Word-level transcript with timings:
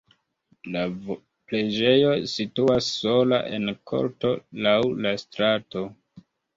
La 0.75 0.81
preĝejo 1.11 2.15
situas 2.33 2.89
sola 3.05 3.41
en 3.61 3.77
korto 3.95 4.35
laŭ 4.67 4.77
la 5.07 5.17
strato. 5.27 5.91